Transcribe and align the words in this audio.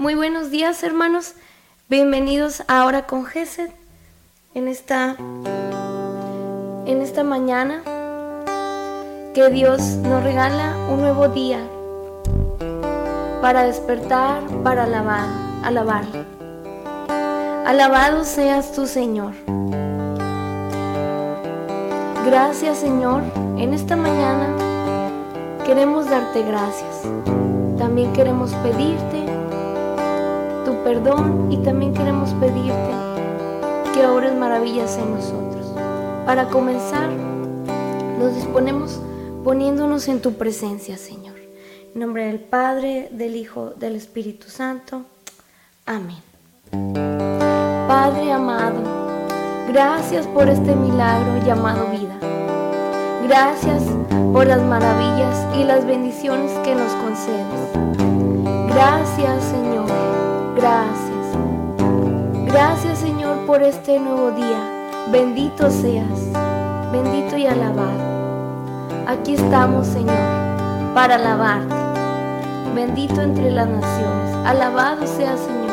Muy 0.00 0.14
buenos 0.14 0.50
días 0.50 0.82
hermanos. 0.82 1.34
Bienvenidos 1.90 2.62
Ahora 2.68 3.06
con 3.06 3.26
Gesed 3.26 3.68
en 4.54 4.66
esta 4.66 5.14
en 6.86 7.02
esta 7.02 7.22
mañana 7.22 7.82
que 9.34 9.50
Dios 9.52 9.82
nos 9.96 10.24
regala 10.24 10.74
un 10.88 11.02
nuevo 11.02 11.28
día 11.28 11.58
para 13.42 13.64
despertar, 13.64 14.42
para 14.62 14.84
alabar. 14.84 16.04
Alabado 17.66 18.24
seas 18.24 18.72
tú, 18.72 18.86
Señor. 18.86 19.34
Gracias, 22.24 22.78
Señor. 22.78 23.22
En 23.58 23.74
esta 23.74 23.96
mañana 23.96 24.48
queremos 25.66 26.08
darte 26.08 26.42
gracias. 26.42 27.02
También 27.76 28.14
queremos 28.14 28.54
pedirte 28.62 29.20
tu 29.26 29.29
perdón 30.90 31.52
y 31.52 31.56
también 31.58 31.94
queremos 31.94 32.30
pedirte 32.40 32.90
que 33.94 34.04
obres 34.06 34.34
maravillas 34.34 34.98
en 34.98 35.14
nosotros. 35.14 35.72
Para 36.26 36.48
comenzar, 36.48 37.08
nos 38.18 38.34
disponemos 38.34 38.98
poniéndonos 39.44 40.08
en 40.08 40.20
tu 40.20 40.32
presencia, 40.32 40.98
Señor. 40.98 41.36
En 41.94 42.00
nombre 42.00 42.26
del 42.26 42.40
Padre, 42.40 43.08
del 43.12 43.36
Hijo, 43.36 43.70
del 43.76 43.94
Espíritu 43.94 44.50
Santo. 44.50 45.02
Amén. 45.86 46.18
Padre 47.86 48.32
amado, 48.32 48.82
gracias 49.68 50.26
por 50.26 50.48
este 50.48 50.74
milagro 50.74 51.46
llamado 51.46 51.86
vida. 51.86 52.18
Gracias 53.28 53.84
por 54.32 54.44
las 54.44 54.62
maravillas 54.62 55.56
y 55.56 55.62
las 55.62 55.86
bendiciones 55.86 56.50
que 56.64 56.74
nos 56.74 56.92
concedes. 56.94 58.74
Gracias, 58.74 59.44
Señor. 59.44 60.09
Gracias. 60.60 61.26
Gracias, 62.44 62.98
Señor, 62.98 63.46
por 63.46 63.62
este 63.62 63.98
nuevo 63.98 64.30
día. 64.32 64.60
Bendito 65.10 65.70
seas. 65.70 66.20
Bendito 66.92 67.38
y 67.38 67.46
alabado. 67.46 67.98
Aquí 69.06 69.36
estamos, 69.36 69.86
Señor, 69.86 70.18
para 70.92 71.14
alabarte. 71.14 71.74
Bendito 72.74 73.22
entre 73.22 73.50
las 73.50 73.68
naciones. 73.68 74.36
Alabado 74.44 75.06
sea, 75.06 75.34
Señor, 75.38 75.70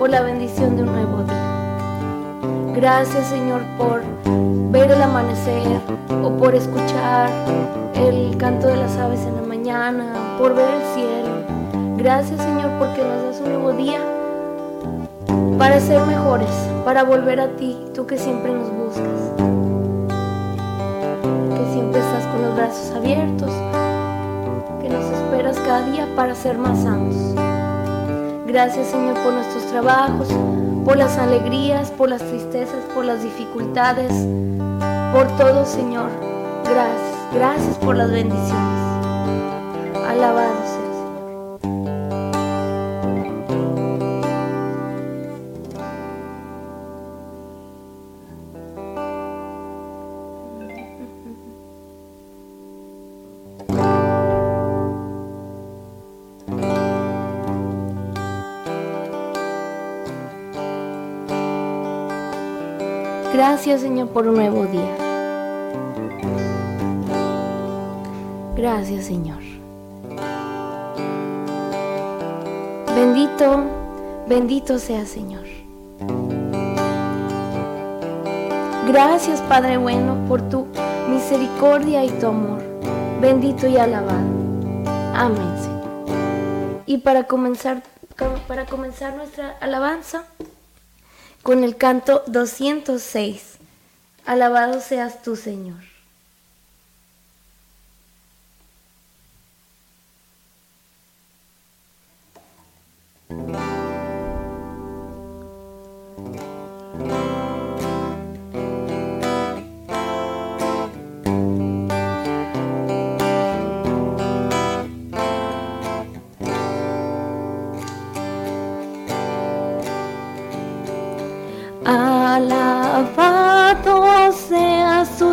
por 0.00 0.10
la 0.10 0.22
bendición 0.22 0.76
de 0.76 0.82
un 0.82 0.92
nuevo 0.92 1.22
día. 1.22 2.72
Gracias, 2.74 3.28
Señor, 3.28 3.62
por 3.78 4.02
ver 4.72 4.90
el 4.90 5.00
amanecer 5.00 5.80
o 6.24 6.30
por 6.30 6.56
escuchar 6.56 7.30
el 7.94 8.36
canto 8.36 8.66
de 8.66 8.78
las 8.78 8.96
aves 8.96 9.20
en 9.20 9.36
la 9.36 9.42
mañana, 9.42 10.36
por 10.38 10.56
ver 10.56 10.74
el 10.74 10.82
cielo. 10.92 11.96
Gracias, 11.96 12.40
Señor, 12.40 12.72
porque 12.80 13.04
nos 13.04 13.22
das 13.22 13.40
un 13.40 13.52
nuevo 13.52 13.72
día 13.72 14.00
para 15.58 15.80
ser 15.80 16.04
mejores, 16.06 16.50
para 16.84 17.04
volver 17.04 17.40
a 17.40 17.48
ti, 17.56 17.76
tú 17.94 18.06
que 18.06 18.18
siempre 18.18 18.52
nos 18.52 18.70
buscas 18.70 19.24
siempre 21.74 22.00
estás 22.00 22.24
con 22.26 22.42
los 22.42 22.54
brazos 22.54 22.90
abiertos, 22.94 23.50
que 24.80 24.88
nos 24.88 25.04
esperas 25.04 25.58
cada 25.58 25.82
día 25.82 26.06
para 26.14 26.34
ser 26.36 26.56
más 26.56 26.78
sanos. 26.84 27.16
Gracias 28.46 28.86
Señor 28.88 29.14
por 29.24 29.32
nuestros 29.32 29.66
trabajos, 29.66 30.28
por 30.84 30.96
las 30.96 31.18
alegrías, 31.18 31.90
por 31.90 32.08
las 32.08 32.22
tristezas, 32.22 32.78
por 32.94 33.04
las 33.04 33.24
dificultades, 33.24 34.12
por 35.12 35.26
todo 35.36 35.66
Señor. 35.66 36.10
Gracias, 36.62 37.34
gracias 37.34 37.76
por 37.78 37.96
las 37.96 38.12
bendiciones. 38.12 38.54
Alabados. 40.08 40.63
Gracias 63.54 63.82
Señor 63.82 64.08
por 64.08 64.26
un 64.26 64.34
nuevo 64.34 64.66
día. 64.66 64.96
Gracias 68.56 69.04
Señor. 69.04 69.38
Bendito, 72.96 73.62
bendito 74.26 74.80
sea 74.80 75.06
Señor. 75.06 75.44
Gracias 78.88 79.40
Padre 79.42 79.76
bueno 79.76 80.16
por 80.26 80.42
tu 80.48 80.66
misericordia 81.08 82.04
y 82.04 82.10
tu 82.10 82.26
amor. 82.26 82.60
Bendito 83.20 83.68
y 83.68 83.76
alabado. 83.76 84.26
Amén 85.14 85.54
Señor. 85.62 86.82
Y 86.86 86.98
para 86.98 87.28
comenzar, 87.28 87.84
para 88.48 88.66
comenzar 88.66 89.14
nuestra 89.14 89.56
alabanza, 89.60 90.24
con 91.44 91.62
el 91.62 91.76
canto 91.76 92.24
206. 92.26 93.58
Alabado 94.24 94.80
seas 94.80 95.22
tú, 95.22 95.36
Señor. 95.36 95.93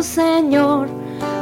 Señor, 0.02 0.88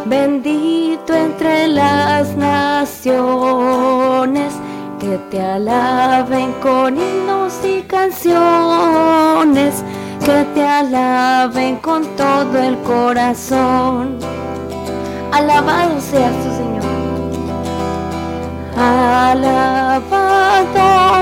bendito 0.04 1.15
entre 1.15 1.69
las 1.69 2.37
naciones, 2.37 4.53
que 4.98 5.16
te 5.31 5.41
alaben 5.41 6.53
con 6.60 6.98
himnos 6.98 7.54
y 7.65 7.82
canciones, 7.82 9.84
que 10.25 10.44
te 10.54 10.66
alaben 10.66 11.76
con 11.76 12.04
todo 12.16 12.59
el 12.59 12.76
corazón. 12.82 14.19
Alabado 15.32 16.00
seas 16.00 16.34
tu 16.44 16.50
Señor. 16.56 16.82
Alabado 18.77 20.10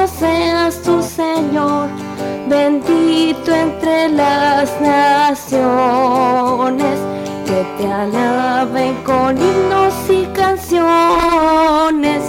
seas 0.09 0.81
tu 0.83 1.03
Señor 1.03 1.91
bendito 2.49 3.55
entre 3.55 4.09
las 4.09 4.81
naciones, 4.81 6.99
que 7.59 7.83
te 7.83 7.93
alaben 7.93 8.95
con 9.03 9.37
himnos 9.37 9.93
y 10.09 10.27
canciones, 10.27 12.23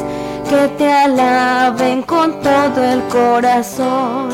que 0.50 0.68
te 0.76 0.92
alaben 0.92 2.02
con 2.02 2.42
todo 2.42 2.84
el 2.84 3.04
corazón. 3.10 4.30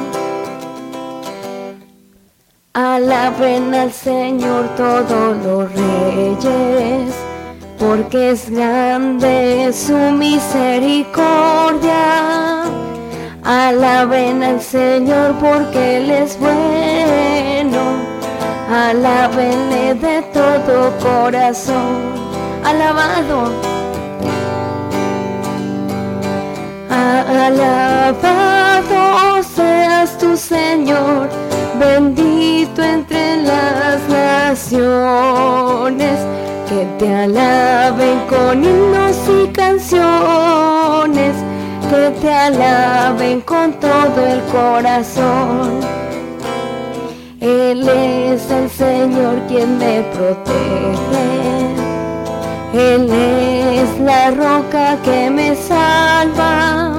Alaben 2.74 3.74
al 3.74 3.92
Señor 3.92 4.70
todos 4.78 5.36
los 5.46 5.70
reyes, 5.74 7.14
porque 7.78 8.32
es 8.32 8.50
grande 8.50 9.74
su 9.74 9.98
misericordia 10.12 12.64
Alaben 13.44 14.44
al 14.44 14.62
Señor 14.62 15.36
porque 15.40 15.98
Él 15.98 16.10
es 16.10 16.40
bueno. 16.40 17.55
Alabenle 18.70 19.96
de 19.96 20.22
todo 20.34 20.92
corazón. 21.00 22.14
Alabado. 22.64 23.76
Alabado 27.46 29.44
seas 29.44 30.18
tu 30.18 30.36
Señor, 30.36 31.30
bendito 31.80 32.82
entre 32.82 33.44
las 33.44 34.02
naciones, 34.10 36.20
que 36.68 36.88
te 36.98 37.14
alaben 37.14 38.20
con 38.28 38.64
himnos 38.64 39.16
y 39.30 39.48
canciones 39.50 41.36
que 41.90 42.12
te 42.22 42.34
alaben 42.34 43.42
con 43.42 43.74
todo 43.74 44.26
el 44.26 44.42
corazón. 44.52 46.05
Él 47.46 47.88
es 47.88 48.50
el 48.50 48.68
Señor 48.72 49.36
quien 49.48 49.78
me 49.78 50.02
protege. 50.16 51.28
Él 52.74 53.08
es 53.12 54.00
la 54.00 54.32
roca 54.32 54.98
que 55.04 55.30
me 55.30 55.56
salva. 55.56 56.94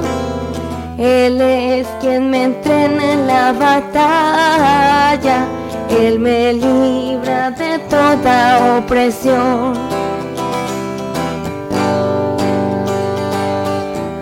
Él 0.99 1.41
es 1.41 1.89
quien 2.01 2.31
me 2.31 2.45
entrena 2.45 3.13
en 3.13 3.27
la 3.27 3.53
batalla, 3.53 5.45
Él 5.91 6.21
me 6.21 6.53
libra 6.53 7.51
de 7.51 7.81
toda 7.91 8.79
opresión. 8.79 9.75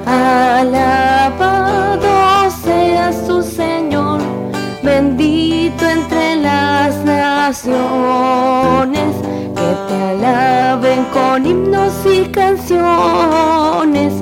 Alabado 0.06 1.30
seas 2.64 3.26
tu 3.26 3.42
Señor, 3.42 4.20
bendito 4.82 5.84
entre 5.88 6.13
las 6.44 6.92
naciones, 7.04 7.64
que 9.58 9.70
te 9.88 9.96
alaben 10.12 11.00
con 11.12 11.46
himnos 11.46 11.94
y 12.04 12.24
canciones 12.30 14.12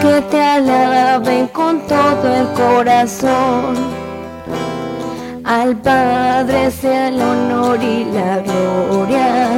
que 0.00 0.22
te 0.30 0.40
alaben 0.40 1.46
con 1.48 1.80
todo 1.86 2.34
el 2.34 2.46
corazón. 2.54 3.74
Al 5.44 5.76
Padre 5.76 6.70
sea 6.70 7.08
el 7.08 7.20
honor 7.20 7.82
y 7.82 8.04
la 8.04 8.38
gloria, 8.38 9.48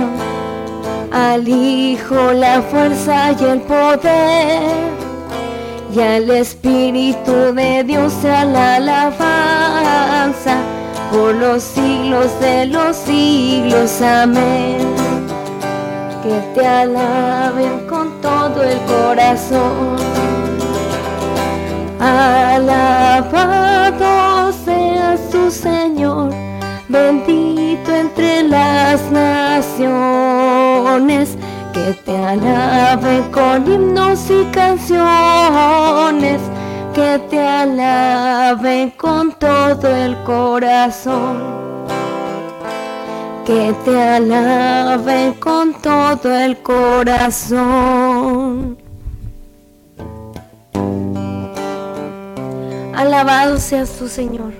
al 1.12 1.46
Hijo 1.46 2.32
la 2.32 2.62
fuerza 2.62 3.32
y 3.38 3.44
el 3.44 3.60
poder, 3.60 4.62
y 5.94 6.00
al 6.00 6.30
Espíritu 6.30 7.52
de 7.54 7.84
Dios 7.84 8.12
sea 8.22 8.44
la 8.44 8.76
alabanza 8.76 10.56
por 11.12 11.34
los 11.34 11.62
siglos 11.62 12.28
de 12.40 12.66
los 12.66 12.96
siglos. 12.96 14.00
Amén. 14.02 14.78
Que 16.22 16.40
te 16.54 16.66
alaben 16.66 17.86
con 17.88 18.20
todo 18.20 18.62
el 18.62 18.78
corazón 18.82 19.96
Alabado 22.04 23.32
seas 24.64 25.30
tu 25.30 25.48
Señor, 25.52 26.30
bendito 26.88 27.94
entre 27.94 28.42
las 28.42 29.00
naciones, 29.12 29.78
que 31.72 31.92
te 32.04 32.16
alaben 32.16 33.22
con 33.30 33.72
himnos 33.72 34.28
y 34.30 34.44
canciones, 34.46 36.40
que 36.94 37.18
te 37.30 37.40
alaben 37.40 38.90
con 38.90 39.32
todo 39.38 39.88
el 39.88 40.16
corazón, 40.24 41.38
que 43.46 43.74
te 43.84 44.02
alaben 44.02 45.34
con 45.34 45.72
todo 45.80 46.30
el 46.36 46.58
corazón. 46.58 47.62
Alabado 52.94 53.56
seas 53.58 53.90
tu 53.98 54.06
Señor, 54.06 54.52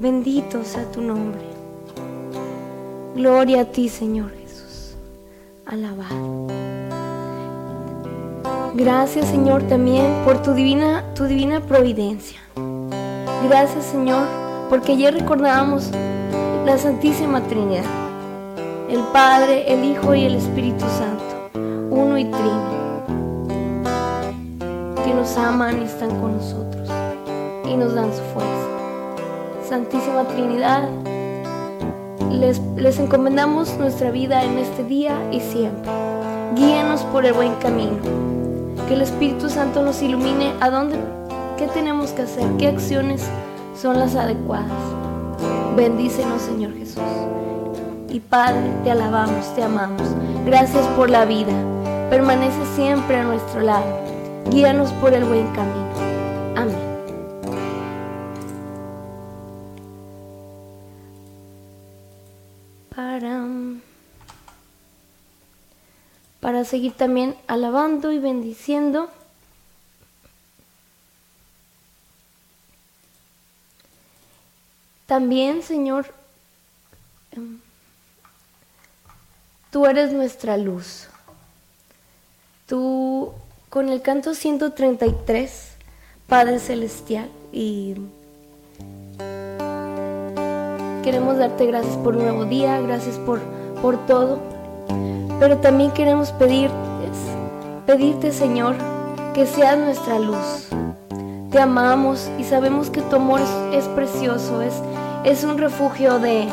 bendito 0.00 0.64
sea 0.64 0.90
tu 0.90 1.02
nombre. 1.02 1.42
Gloria 3.14 3.62
a 3.62 3.64
ti, 3.66 3.88
Señor 3.88 4.30
Jesús. 4.32 4.96
Alabado. 5.66 6.85
Gracias, 8.76 9.28
Señor, 9.28 9.62
también 9.62 10.04
por 10.26 10.42
tu 10.42 10.52
divina, 10.52 11.02
tu 11.14 11.24
divina 11.24 11.60
providencia. 11.60 12.38
Gracias, 13.48 13.86
Señor, 13.86 14.22
porque 14.68 14.92
ayer 14.92 15.14
recordábamos 15.14 15.90
la 16.66 16.76
Santísima 16.76 17.40
Trinidad, 17.44 17.86
el 18.90 19.00
Padre, 19.14 19.72
el 19.72 19.82
Hijo 19.82 20.14
y 20.14 20.26
el 20.26 20.34
Espíritu 20.34 20.84
Santo, 20.98 21.58
uno 21.88 22.18
y 22.18 22.26
trino, 22.26 23.02
que 25.02 25.14
nos 25.14 25.34
aman 25.38 25.80
y 25.80 25.84
están 25.86 26.10
con 26.20 26.36
nosotros 26.36 26.90
y 27.64 27.78
nos 27.78 27.94
dan 27.94 28.10
su 28.12 28.22
fuerza. 28.34 29.66
Santísima 29.66 30.24
Trinidad, 30.24 30.86
les, 32.30 32.60
les 32.76 32.98
encomendamos 32.98 33.74
nuestra 33.78 34.10
vida 34.10 34.44
en 34.44 34.58
este 34.58 34.84
día 34.84 35.16
y 35.32 35.40
siempre. 35.40 35.90
Guíenos 36.54 37.00
por 37.04 37.24
el 37.24 37.32
buen 37.32 37.54
camino. 37.54 38.45
Que 38.88 38.94
el 38.94 39.02
Espíritu 39.02 39.50
Santo 39.50 39.82
nos 39.82 40.00
ilumine 40.00 40.52
a 40.60 40.70
dónde, 40.70 40.96
qué 41.56 41.66
tenemos 41.66 42.10
que 42.10 42.22
hacer, 42.22 42.44
qué 42.56 42.68
acciones 42.68 43.22
son 43.80 43.98
las 43.98 44.14
adecuadas. 44.14 44.70
Bendícenos, 45.76 46.42
Señor 46.42 46.72
Jesús. 46.74 47.02
Y 48.08 48.20
Padre, 48.20 48.70
te 48.84 48.92
alabamos, 48.92 49.54
te 49.54 49.62
amamos. 49.62 50.02
Gracias 50.44 50.86
por 50.96 51.10
la 51.10 51.24
vida. 51.24 51.52
Permanece 52.10 52.64
siempre 52.76 53.16
a 53.16 53.24
nuestro 53.24 53.60
lado. 53.60 53.86
Guíanos 54.50 54.92
por 54.92 55.12
el 55.12 55.24
buen 55.24 55.48
camino. 55.48 55.85
Seguir 66.66 66.92
también 66.92 67.36
alabando 67.46 68.12
y 68.12 68.18
bendiciendo. 68.18 69.10
También, 75.06 75.62
Señor, 75.62 76.12
em, 77.32 77.60
tú 79.70 79.86
eres 79.86 80.12
nuestra 80.12 80.56
luz. 80.56 81.08
Tú, 82.66 83.32
con 83.70 83.88
el 83.88 84.02
canto 84.02 84.34
133, 84.34 85.70
Padre 86.26 86.58
Celestial, 86.58 87.30
y 87.52 87.94
queremos 91.04 91.38
darte 91.38 91.66
gracias 91.66 91.96
por 91.98 92.16
un 92.16 92.22
nuevo 92.22 92.44
día, 92.46 92.80
gracias 92.80 93.16
por, 93.18 93.40
por 93.80 94.04
todo, 94.06 94.55
pero 95.38 95.58
también 95.58 95.90
queremos 95.90 96.32
pedirte, 96.32 96.74
pedirte 97.86 98.32
Señor, 98.32 98.74
que 99.34 99.46
seas 99.46 99.78
nuestra 99.78 100.18
luz. 100.18 100.68
Te 101.50 101.60
amamos 101.60 102.28
y 102.38 102.44
sabemos 102.44 102.90
que 102.90 103.02
tu 103.02 103.16
amor 103.16 103.40
es, 103.72 103.84
precioso, 103.88 104.60
es, 104.62 104.74
es 105.24 105.44
un 105.44 105.58
refugio 105.58 106.18
de, 106.18 106.48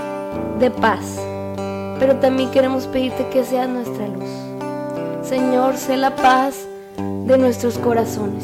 de 0.59 0.71
paz, 0.71 1.19
pero 1.99 2.15
también 2.17 2.51
queremos 2.51 2.87
pedirte 2.87 3.27
que 3.29 3.43
seas 3.43 3.67
nuestra 3.67 4.07
luz. 4.07 4.29
Señor, 5.23 5.77
sé 5.77 5.97
la 5.97 6.15
paz 6.15 6.55
de 6.97 7.37
nuestros 7.37 7.77
corazones. 7.77 8.43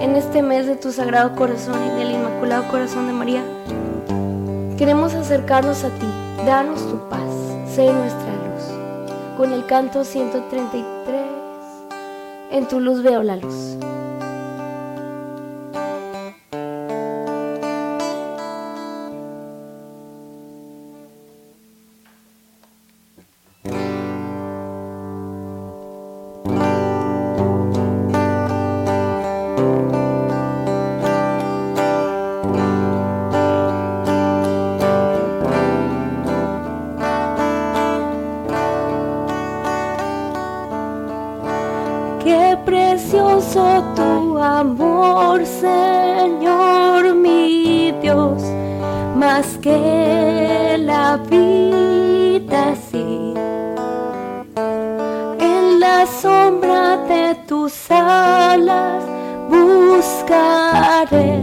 En 0.00 0.16
este 0.16 0.42
mes 0.42 0.66
de 0.66 0.76
tu 0.76 0.92
Sagrado 0.92 1.34
Corazón 1.34 1.76
y 1.86 1.98
del 1.98 2.12
Inmaculado 2.12 2.68
Corazón 2.68 3.06
de 3.06 3.12
María, 3.12 3.42
Queremos 4.80 5.12
acercarnos 5.12 5.84
a 5.84 5.90
ti, 5.90 6.06
danos 6.46 6.80
tu 6.88 6.98
paz, 7.10 7.20
sé 7.68 7.92
nuestra. 7.92 8.29
Con 9.40 9.54
el 9.54 9.64
canto 9.64 10.04
133, 10.04 11.24
en 12.50 12.68
tu 12.68 12.78
luz 12.78 13.02
veo 13.02 13.22
la 13.22 13.36
luz. 13.36 13.78
de 57.30 57.36
tus 57.46 57.90
alas 57.90 59.04
buscaré 59.48 61.38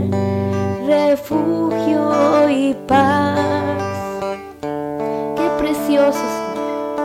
refugio 0.86 2.50
y 2.50 2.74
paz. 2.88 3.80
Qué 5.38 5.50
precioso, 5.58 6.26
Señor. 6.38 6.98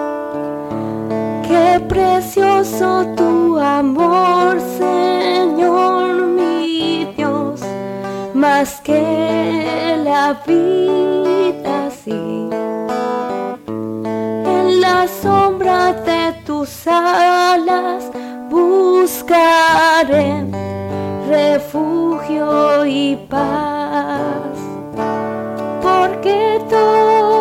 Qué 1.49 1.81
precioso 1.89 3.07
tu 3.17 3.59
amor, 3.59 4.61
Señor 4.79 6.27
mi 6.37 7.05
Dios, 7.17 7.61
más 8.35 8.81
que 8.81 9.97
la 10.03 10.43
vida 10.45 11.91
sí. 12.03 12.49
En 14.57 14.81
la 14.81 15.07
sombra 15.23 15.93
de 15.93 16.33
tus 16.45 16.87
alas 16.89 18.11
buscaré 18.53 20.45
refugio 21.27 22.85
y 22.85 23.17
paz, 23.17 24.59
porque 25.81 26.61
todo 26.69 27.32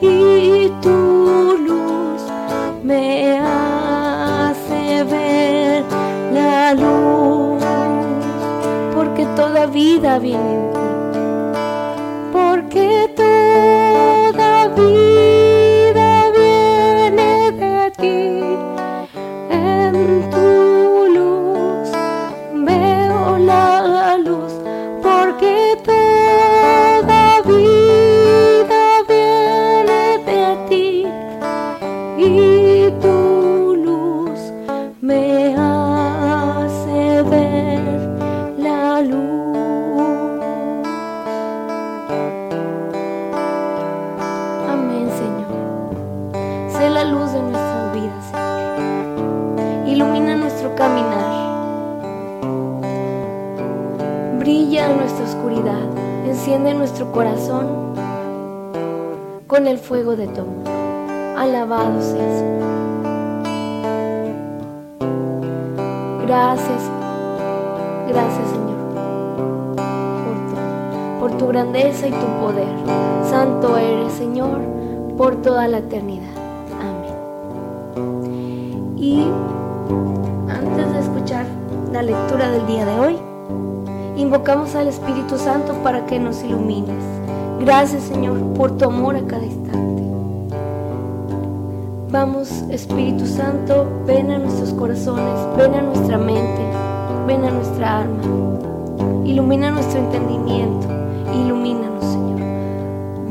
y 0.00 0.70
tu 0.80 1.58
luz 1.58 2.22
me 2.82 3.38
hace 3.38 5.04
ver 5.04 5.84
la 6.32 6.74
luz 6.74 7.62
porque 8.94 9.26
toda 9.36 9.66
vida 9.66 10.18
viene 10.18 10.87
Corazón 57.12 57.66
con 59.46 59.66
el 59.66 59.78
fuego 59.78 60.14
de 60.16 60.28
tu 60.28 60.42
amor. 60.42 60.68
Alabado 61.38 62.00
seas. 62.02 62.44
Gracias, 66.26 66.82
gracias 68.08 68.48
Señor, 68.50 68.76
por 71.18 71.30
por 71.30 71.38
tu 71.38 71.46
grandeza 71.46 72.08
y 72.08 72.10
tu 72.10 72.26
poder. 72.40 72.68
Santo 73.24 73.78
eres 73.78 74.12
Señor 74.12 74.60
por 75.16 75.36
toda 75.42 75.66
la 75.68 75.78
eternidad. 75.78 76.28
Amén. 76.80 77.14
Y 78.98 79.22
antes 80.50 80.92
de 80.92 80.98
escuchar 81.00 81.46
la 81.92 82.02
lectura 82.02 82.50
del 82.50 82.66
día 82.66 82.84
de 82.84 83.00
hoy, 83.00 83.27
invocamos 84.18 84.74
al 84.74 84.88
Espíritu 84.88 85.38
Santo 85.38 85.72
para 85.84 86.04
que 86.06 86.18
nos 86.18 86.42
ilumines. 86.42 87.02
Gracias 87.60 88.02
Señor 88.02 88.36
por 88.54 88.76
tu 88.76 88.86
amor 88.86 89.14
a 89.16 89.22
cada 89.26 89.44
instante. 89.44 90.02
Vamos, 92.10 92.50
Espíritu 92.70 93.26
Santo, 93.26 93.86
ven 94.06 94.30
a 94.30 94.38
nuestros 94.38 94.72
corazones, 94.72 95.38
ven 95.56 95.74
a 95.74 95.82
nuestra 95.82 96.18
mente, 96.18 96.62
ven 97.26 97.44
a 97.44 97.50
nuestra 97.50 98.00
alma. 98.00 98.22
Ilumina 99.24 99.70
nuestro 99.70 100.00
entendimiento, 100.00 100.88
ilumínanos, 101.34 102.04
Señor. 102.04 102.40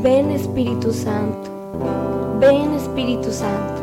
Ven, 0.04 0.30
Espíritu 0.30 0.94
Santo, 0.94 1.50
ven, 2.40 2.72
Espíritu 2.74 3.32
Santo, 3.32 3.82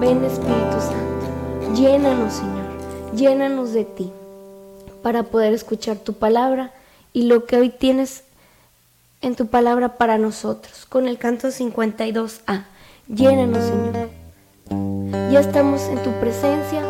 ven, 0.00 0.24
Espíritu 0.24 0.78
Santo. 0.78 1.74
Llénanos, 1.74 2.34
Señor, 2.34 3.16
llénanos 3.16 3.72
de 3.72 3.84
ti 3.84 4.12
para 5.02 5.24
poder 5.24 5.52
escuchar 5.52 5.98
tu 5.98 6.14
palabra 6.14 6.72
y 7.12 7.24
lo 7.24 7.46
que 7.46 7.56
hoy 7.56 7.70
tienes 7.70 8.24
en 9.22 9.36
tu 9.36 9.48
palabra 9.48 9.98
para 9.98 10.18
nosotros, 10.18 10.86
con 10.86 11.06
el 11.06 11.18
canto 11.18 11.48
52A. 11.48 12.64
Llénanos, 13.08 13.64
Señor. 13.64 14.08
Ya 15.30 15.40
estamos 15.40 15.82
en 15.88 16.02
tu 16.02 16.10
presencia 16.20 16.82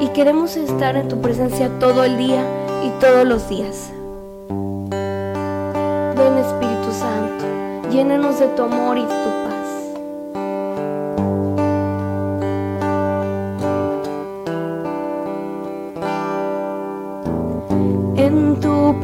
y 0.00 0.08
queremos 0.08 0.56
estar 0.56 0.96
en 0.96 1.08
tu 1.08 1.20
presencia 1.20 1.70
todo 1.78 2.04
el 2.04 2.16
día 2.16 2.44
y 2.84 2.90
todos 3.00 3.26
los 3.26 3.48
días. 3.48 3.90
Ven 6.16 6.38
Espíritu 6.38 6.92
Santo, 6.92 7.90
llénanos 7.90 8.40
de 8.40 8.48
tu 8.48 8.62
amor 8.62 8.96
y 8.96 9.02
de 9.02 9.06
tu 9.06 9.30
paz. 9.44 9.55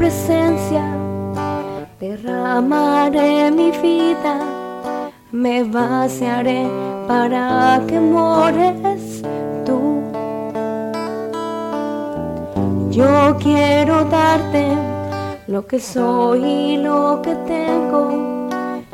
Presencia 0.03 0.83
derramaré 1.97 3.49
mi 3.51 3.71
vida, 3.71 4.35
me 5.31 5.63
vaciaré 5.63 6.67
para 7.07 7.81
que 7.87 8.01
mores 8.01 9.23
tú. 9.65 10.03
Yo 12.89 13.37
quiero 13.39 14.03
darte 14.03 14.65
lo 15.47 15.65
que 15.65 15.79
soy 15.79 16.43
y 16.43 16.77
lo 16.77 17.21
que 17.23 17.35
tengo, 17.53 18.49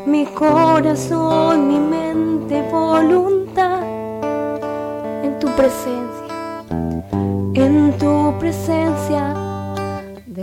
mi 0.05 0.25
corazón, 0.27 1.69
mi 1.69 1.79
mente, 1.79 2.61
voluntad, 2.71 3.81
en 5.23 5.39
tu 5.39 5.47
presencia, 5.57 6.35
en 7.55 7.97
tu 7.97 8.37
presencia, 8.37 9.48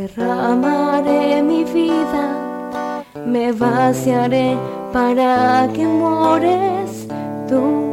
derramaré 0.07 1.43
mi 1.43 1.65
vida, 1.65 3.05
me 3.27 3.53
vaciaré 3.53 4.57
para 4.93 5.69
que 5.75 5.87
mores 5.87 7.09
tú. 7.49 7.93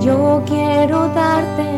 Yo 0.00 0.42
quiero 0.46 1.08
darte 1.08 1.68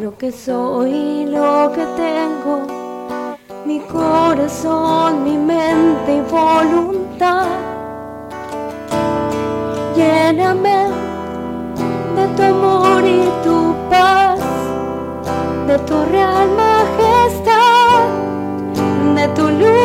lo 0.00 0.16
que 0.16 0.30
soy 0.32 1.26
lo 1.26 1.72
que 1.72 1.84
tengo, 2.04 2.66
mi 3.64 3.80
corazón, 3.80 5.24
mi 5.24 5.36
mente 5.36 6.16
y 6.16 6.20
voluntad. 6.30 7.46
Lléname 9.94 10.88
de 12.16 12.26
tu 12.36 12.42
amor 12.42 13.02
y 13.04 13.22
tu 13.44 13.65
tu 15.84 16.04
real 16.10 16.48
majestad, 16.56 18.00
de 19.14 19.28
tu 19.34 19.48
luz 19.50 19.75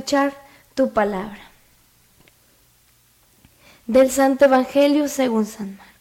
escuchar 0.00 0.32
tu 0.74 0.94
palabra. 0.94 1.40
Del 3.86 4.10
Santo 4.10 4.46
Evangelio 4.46 5.08
según 5.08 5.44
San 5.44 5.76
Marcos. 5.76 5.94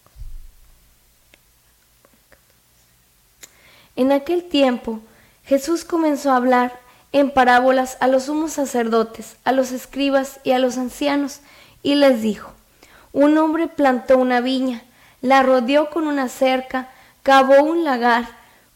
En 3.98 4.14
aquel 4.14 4.46
tiempo, 4.46 5.02
Jesús 5.44 5.84
comenzó 5.84 6.32
a 6.32 6.38
hablar 6.38 6.80
en 7.12 7.32
parábolas 7.32 7.98
a 8.00 8.08
los 8.08 8.24
sumos 8.24 8.54
sacerdotes, 8.54 9.36
a 9.44 9.52
los 9.52 9.74
escribas 9.74 10.40
y 10.46 10.52
a 10.52 10.60
los 10.60 10.78
ancianos, 10.78 11.42
y 11.84 11.96
les 11.96 12.22
dijo, 12.22 12.54
un 13.12 13.38
hombre 13.38 13.68
plantó 13.68 14.18
una 14.18 14.40
viña, 14.40 14.84
la 15.22 15.44
rodeó 15.44 15.90
con 15.90 16.08
una 16.08 16.30
cerca, 16.30 16.88
cavó 17.22 17.64
un 17.64 17.84
lagar, 17.84 18.30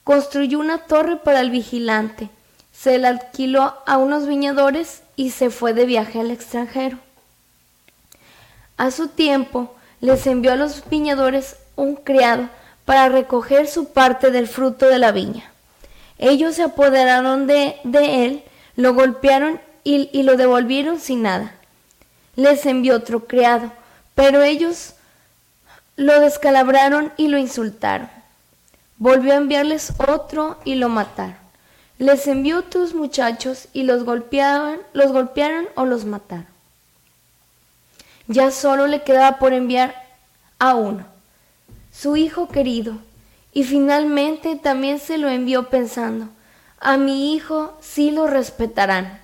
construyó 0.03 0.59
una 0.59 0.79
torre 0.79 1.15
para 1.15 1.39
el 1.39 1.49
vigilante, 1.49 2.29
se 2.73 2.97
la 2.97 3.09
alquiló 3.09 3.75
a 3.85 3.97
unos 3.97 4.27
viñadores 4.27 5.03
y 5.15 5.29
se 5.29 5.49
fue 5.49 5.73
de 5.73 5.85
viaje 5.85 6.19
al 6.19 6.31
extranjero. 6.31 6.97
A 8.77 8.91
su 8.91 9.07
tiempo 9.07 9.75
les 10.01 10.27
envió 10.27 10.51
a 10.51 10.57
los 10.57 10.83
viñadores 10.89 11.55
un 11.75 11.95
criado 11.95 12.49
para 12.83 13.07
recoger 13.07 13.67
su 13.67 13.93
parte 13.93 14.31
del 14.31 14.47
fruto 14.47 14.87
de 14.87 14.99
la 14.99 15.11
viña. 15.11 15.51
Ellos 16.17 16.55
se 16.55 16.63
apoderaron 16.63 17.47
de, 17.47 17.77
él, 17.85 18.43
lo 18.75 18.93
golpearon 18.93 19.61
y 19.83 20.23
lo 20.23 20.35
devolvieron 20.35 20.99
sin 20.99 21.21
nada. 21.21 21.55
Les 22.35 22.65
envió 22.65 22.95
otro 22.95 23.27
criado, 23.27 23.71
pero 24.15 24.41
ellos 24.41 24.95
lo 25.95 26.19
descalabraron 26.19 27.13
y 27.17 27.27
lo 27.27 27.37
insultaron. 27.37 28.09
Volvió 28.97 29.33
a 29.33 29.37
enviarles 29.37 29.93
otro 30.07 30.59
y 30.65 30.75
lo 30.75 30.89
mataron. 30.89 31.42
Les 32.03 32.27
envió 32.27 32.59
otros 32.59 32.93
muchachos 32.93 33.69
y 33.71 33.83
los 33.83 34.03
golpeaban, 34.03 34.79
los 34.91 35.13
golpearon 35.13 35.69
o 35.75 35.85
los 35.85 36.03
mataron. 36.03 36.47
Ya 38.27 38.51
solo 38.51 38.87
le 38.87 39.03
quedaba 39.03 39.39
por 39.39 39.53
enviar 39.53 39.95
a 40.59 40.75
uno, 40.75 41.05
su 41.93 42.17
hijo 42.17 42.49
querido, 42.49 42.97
y 43.53 43.63
finalmente 43.63 44.57
también 44.57 44.99
se 44.99 45.17
lo 45.17 45.29
envió 45.29 45.69
pensando, 45.69 46.27
a 46.77 46.97
mi 46.97 47.33
hijo 47.33 47.73
sí 47.79 48.11
lo 48.11 48.27
respetarán. 48.27 49.21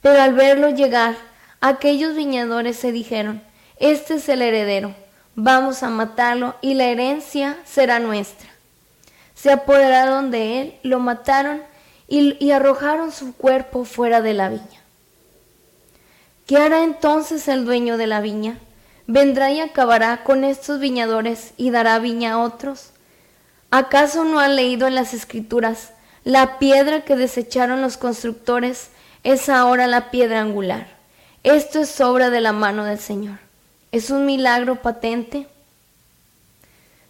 Pero 0.00 0.22
al 0.22 0.32
verlo 0.34 0.70
llegar, 0.70 1.16
aquellos 1.60 2.14
viñadores 2.14 2.76
se 2.76 2.92
dijeron, 2.92 3.42
este 3.78 4.14
es 4.14 4.28
el 4.28 4.42
heredero, 4.42 4.94
vamos 5.34 5.82
a 5.82 5.90
matarlo 5.90 6.54
y 6.60 6.74
la 6.74 6.84
herencia 6.84 7.58
será 7.64 7.98
nuestra. 7.98 8.53
Se 9.44 9.52
apoderaron 9.52 10.30
de 10.30 10.62
él, 10.62 10.74
lo 10.82 11.00
mataron 11.00 11.62
y, 12.08 12.50
arrojaron 12.50 13.12
su 13.12 13.36
cuerpo 13.36 13.84
fuera 13.84 14.22
de 14.22 14.32
la 14.32 14.48
viña. 14.48 14.80
¿Qué 16.46 16.56
hará 16.56 16.82
entonces 16.82 17.46
el 17.48 17.66
dueño 17.66 17.98
de 17.98 18.06
la 18.06 18.22
viña? 18.22 18.56
¿Vendrá 19.06 19.52
y 19.52 19.60
acabará 19.60 20.24
con 20.24 20.44
estos 20.44 20.80
viñadores 20.80 21.52
y 21.58 21.68
dará 21.70 21.98
viña 21.98 22.32
a 22.32 22.38
otros? 22.38 22.92
¿Acaso 23.70 24.24
no 24.24 24.40
han 24.40 24.56
leído 24.56 24.86
en 24.86 24.94
las 24.94 25.12
escrituras, 25.12 25.92
la 26.24 26.58
piedra 26.58 27.04
que 27.04 27.14
desecharon 27.14 27.82
los 27.82 27.98
constructores 27.98 28.88
es 29.24 29.50
ahora 29.50 29.86
la 29.86 30.10
piedra 30.10 30.40
angular? 30.40 30.86
Esto 31.42 31.80
es 31.80 32.00
obra 32.00 32.30
de 32.30 32.40
la 32.40 32.54
mano 32.54 32.86
del 32.86 32.98
Señor. 32.98 33.40
¿Es 33.92 34.08
un 34.08 34.24
milagro 34.24 34.80
patente? 34.80 35.48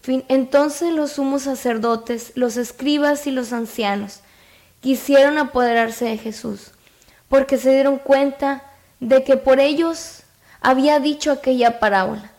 Entonces 0.06 0.92
los 0.92 1.12
sumos 1.12 1.42
sacerdotes, 1.42 2.32
los 2.34 2.56
escribas 2.56 3.26
y 3.26 3.30
los 3.30 3.52
ancianos 3.52 4.20
quisieron 4.80 5.38
apoderarse 5.38 6.04
de 6.04 6.18
Jesús, 6.18 6.72
porque 7.28 7.56
se 7.56 7.72
dieron 7.72 7.98
cuenta 7.98 8.62
de 9.00 9.24
que 9.24 9.36
por 9.38 9.60
ellos 9.60 10.24
había 10.60 11.00
dicho 11.00 11.32
aquella 11.32 11.80
parábola, 11.80 12.30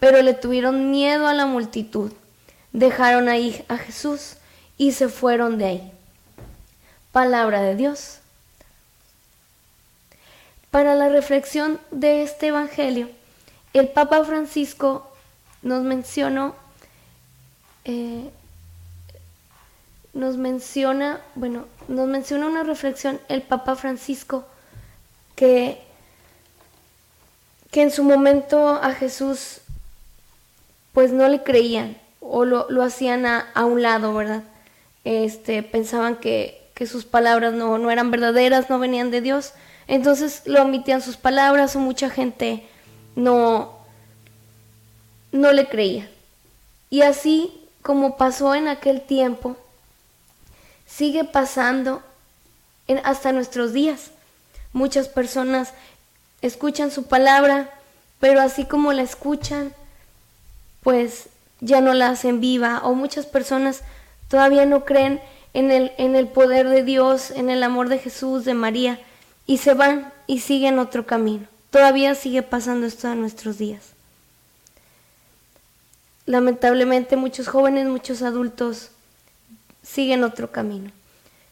pero 0.00 0.20
le 0.22 0.34
tuvieron 0.34 0.90
miedo 0.90 1.28
a 1.28 1.34
la 1.34 1.46
multitud. 1.46 2.12
Dejaron 2.72 3.28
ahí 3.28 3.64
a 3.68 3.76
Jesús 3.76 4.36
y 4.76 4.92
se 4.92 5.08
fueron 5.08 5.58
de 5.58 5.64
ahí. 5.64 5.92
Palabra 7.12 7.62
de 7.62 7.76
Dios. 7.76 8.18
para 10.72 10.96
la 10.96 11.08
reflexión 11.08 11.78
de 11.92 12.24
este 12.24 12.48
Evangelio, 12.48 13.08
el 13.72 13.86
Papa 13.86 14.24
Francisco 14.24 15.08
nos 15.62 15.84
mencionó, 15.84 16.56
eh, 17.84 18.30
nos 20.12 20.36
menciona, 20.36 21.20
bueno, 21.34 21.66
nos 21.88 22.08
menciona 22.08 22.46
una 22.46 22.62
reflexión 22.62 23.20
el 23.28 23.42
Papa 23.42 23.76
Francisco 23.76 24.46
que, 25.34 25.82
que 27.70 27.82
en 27.82 27.90
su 27.90 28.04
momento 28.04 28.68
a 28.68 28.92
Jesús 28.92 29.58
pues 30.92 31.12
no 31.12 31.28
le 31.28 31.42
creían 31.42 31.98
o 32.20 32.44
lo, 32.44 32.82
hacían 32.82 33.26
a, 33.26 33.50
a, 33.54 33.64
un 33.64 33.82
lado, 33.82 34.14
¿verdad? 34.14 34.44
Este, 35.02 35.62
pensaban 35.62 36.16
que, 36.16 36.62
que 36.74 36.86
sus 36.86 37.04
palabras 37.04 37.52
no, 37.52 37.76
no, 37.76 37.90
eran 37.90 38.10
verdaderas, 38.10 38.70
no 38.70 38.78
venían 38.78 39.10
de 39.10 39.20
Dios. 39.20 39.52
Entonces 39.88 40.42
lo 40.46 40.62
omitían 40.62 41.02
sus 41.02 41.16
palabras 41.16 41.76
o 41.76 41.80
mucha 41.80 42.08
gente 42.08 42.66
no, 43.16 43.78
no 45.32 45.52
le 45.52 45.68
creía. 45.68 46.08
Y 46.88 47.02
así 47.02 47.63
como 47.84 48.16
pasó 48.16 48.54
en 48.54 48.66
aquel 48.66 49.02
tiempo, 49.02 49.58
sigue 50.86 51.22
pasando 51.22 52.02
hasta 53.04 53.30
nuestros 53.30 53.74
días. 53.74 54.10
Muchas 54.72 55.06
personas 55.06 55.74
escuchan 56.40 56.90
su 56.90 57.04
palabra, 57.04 57.70
pero 58.20 58.40
así 58.40 58.64
como 58.64 58.94
la 58.94 59.02
escuchan, 59.02 59.74
pues 60.82 61.28
ya 61.60 61.82
no 61.82 61.92
la 61.92 62.08
hacen 62.08 62.40
viva. 62.40 62.80
O 62.84 62.94
muchas 62.94 63.26
personas 63.26 63.82
todavía 64.28 64.64
no 64.64 64.86
creen 64.86 65.20
en 65.52 65.70
el, 65.70 65.92
en 65.98 66.16
el 66.16 66.28
poder 66.28 66.70
de 66.70 66.84
Dios, 66.84 67.30
en 67.32 67.50
el 67.50 67.62
amor 67.62 67.90
de 67.90 67.98
Jesús, 67.98 68.46
de 68.46 68.54
María, 68.54 68.98
y 69.44 69.58
se 69.58 69.74
van 69.74 70.10
y 70.26 70.40
siguen 70.40 70.78
otro 70.78 71.04
camino. 71.04 71.46
Todavía 71.68 72.14
sigue 72.14 72.42
pasando 72.42 72.86
esto 72.86 73.12
en 73.12 73.20
nuestros 73.20 73.58
días. 73.58 73.93
Lamentablemente 76.26 77.16
muchos 77.16 77.48
jóvenes, 77.48 77.86
muchos 77.86 78.22
adultos 78.22 78.90
siguen 79.82 80.24
otro 80.24 80.50
camino. 80.50 80.90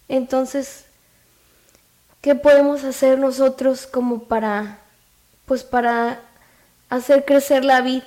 Entonces, 0.09 0.85
¿qué 2.21 2.35
podemos 2.35 2.85
hacer 2.85 3.19
nosotros 3.19 3.87
como 3.87 4.25
para, 4.25 4.79
pues 5.47 5.63
para 5.63 6.21
hacer 6.89 7.25
crecer 7.25 7.65
la 7.65 7.83
vida? 7.83 8.07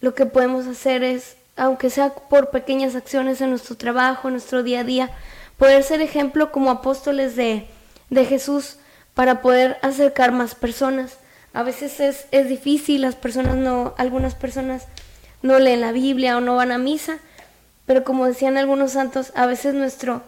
Lo 0.00 0.14
que 0.14 0.26
podemos 0.26 0.66
hacer 0.66 1.02
es, 1.02 1.36
aunque 1.56 1.90
sea 1.90 2.10
por 2.10 2.50
pequeñas 2.50 2.94
acciones 2.94 3.40
en 3.40 3.50
nuestro 3.50 3.76
trabajo, 3.76 4.28
en 4.28 4.34
nuestro 4.34 4.62
día 4.62 4.80
a 4.80 4.84
día, 4.84 5.10
poder 5.56 5.82
ser 5.82 6.00
ejemplo 6.00 6.52
como 6.52 6.70
apóstoles 6.70 7.34
de, 7.34 7.66
de 8.10 8.24
Jesús 8.24 8.76
para 9.14 9.42
poder 9.42 9.78
acercar 9.82 10.30
más 10.30 10.54
personas. 10.54 11.18
A 11.52 11.64
veces 11.64 11.98
es, 11.98 12.26
es 12.30 12.48
difícil, 12.48 13.00
las 13.00 13.16
personas 13.16 13.56
no, 13.56 13.94
algunas 13.98 14.36
personas 14.36 14.84
no 15.42 15.58
leen 15.58 15.80
la 15.80 15.92
Biblia 15.92 16.36
o 16.36 16.40
no 16.40 16.56
van 16.56 16.72
a 16.72 16.78
misa, 16.78 17.18
pero 17.86 18.04
como 18.04 18.26
decían 18.26 18.56
algunos 18.56 18.92
santos, 18.92 19.32
a 19.34 19.46
veces 19.46 19.74
nuestro, 19.74 20.22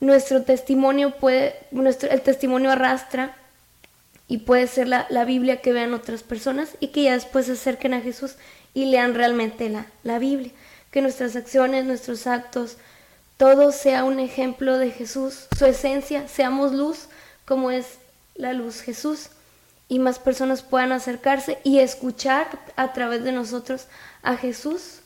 nuestro 0.00 0.42
testimonio 0.42 1.12
puede, 1.12 1.54
nuestro, 1.70 2.10
el 2.10 2.20
testimonio 2.20 2.70
arrastra 2.70 3.34
y 4.28 4.38
puede 4.38 4.66
ser 4.66 4.88
la, 4.88 5.06
la, 5.08 5.24
Biblia 5.24 5.60
que 5.60 5.72
vean 5.72 5.94
otras 5.94 6.22
personas 6.22 6.70
y 6.80 6.88
que 6.88 7.04
ya 7.04 7.14
después 7.14 7.46
se 7.46 7.52
acerquen 7.52 7.94
a 7.94 8.00
Jesús 8.00 8.34
y 8.74 8.86
lean 8.86 9.14
realmente 9.14 9.70
la, 9.70 9.86
la 10.02 10.18
Biblia. 10.18 10.52
Que 10.90 11.00
nuestras 11.00 11.36
acciones, 11.36 11.84
nuestros 11.84 12.26
actos, 12.26 12.76
todo 13.36 13.70
sea 13.70 14.04
un 14.04 14.18
ejemplo 14.18 14.78
de 14.78 14.90
Jesús, 14.90 15.46
su 15.56 15.66
esencia, 15.66 16.26
seamos 16.26 16.72
luz 16.72 17.08
como 17.44 17.70
es 17.70 17.98
la 18.34 18.52
luz 18.52 18.80
Jesús 18.80 19.30
y 19.88 19.98
más 19.98 20.18
personas 20.18 20.62
puedan 20.62 20.92
acercarse 20.92 21.58
y 21.64 21.78
escuchar 21.78 22.46
a 22.76 22.92
través 22.92 23.22
de 23.22 23.32
nosotros 23.32 23.86
a 24.22 24.36
Jesús 24.36 25.00